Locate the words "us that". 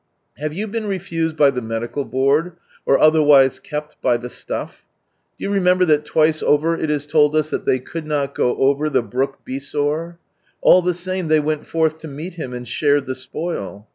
7.35-7.65